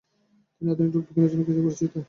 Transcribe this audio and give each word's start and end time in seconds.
তিনি 0.55 0.69
আধুনিক 0.71 0.91
রোগবিজ্ঞানের 0.93 1.31
জনক 1.31 1.47
হিসেবে 1.47 1.65
পরিচিত। 1.65 1.93